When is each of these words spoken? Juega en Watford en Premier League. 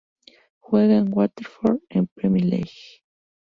Juega 0.57 0.97
en 0.97 1.13
Watford 1.15 1.81
en 1.89 2.07
Premier 2.07 2.43
League. 2.43 2.73